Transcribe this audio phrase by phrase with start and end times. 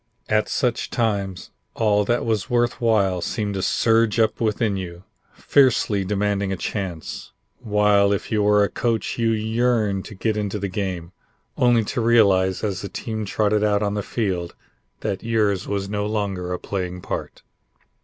[0.29, 6.03] At such times, all that was worth while seemed to surge up within you, fiercely
[6.03, 10.67] demanding a chance, while if you were a coach you yearned to get into the
[10.69, 11.11] game,
[11.55, 14.55] only to realize as the team trotted out on the field
[15.01, 17.43] that yours was no longer a playing part.